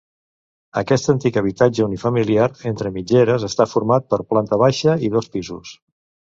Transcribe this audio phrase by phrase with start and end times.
[0.79, 5.79] Aquest antic habitatge unifamiliar entre mitgeres està format per planta baixa i dos pisos.